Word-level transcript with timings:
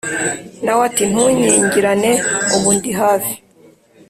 nawe 0.63 0.81
ati: 0.89 1.03
ntunkingirane 1.11 2.11
ubu 2.55 2.69
ndi 2.77 2.91
hafi 3.01 3.35